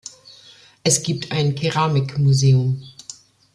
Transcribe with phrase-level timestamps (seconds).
[0.83, 2.81] Es gibt ein Keramikmuseum.